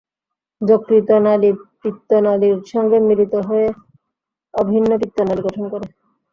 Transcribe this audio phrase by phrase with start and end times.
[0.61, 1.49] যকৃত নালী
[1.81, 3.67] পিত্ত নালীর সঙ্গে মিলিত হয়ে
[4.53, 5.87] অভিন্ন পিত্তনালী গঠন করে।